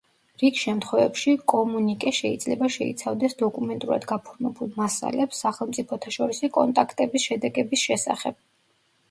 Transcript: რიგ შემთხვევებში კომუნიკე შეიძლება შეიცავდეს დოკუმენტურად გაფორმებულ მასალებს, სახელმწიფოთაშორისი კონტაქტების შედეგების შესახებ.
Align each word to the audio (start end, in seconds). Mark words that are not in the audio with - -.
რიგ 0.43 0.55
შემთხვევებში 0.59 1.33
კომუნიკე 1.51 2.13
შეიძლება 2.19 2.69
შეიცავდეს 2.77 3.37
დოკუმენტურად 3.43 4.09
გაფორმებულ 4.13 4.73
მასალებს, 4.81 5.43
სახელმწიფოთაშორისი 5.47 6.51
კონტაქტების 6.59 7.29
შედეგების 7.29 7.87
შესახებ. 7.93 8.43